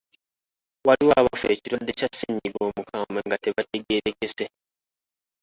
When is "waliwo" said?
0.87-1.11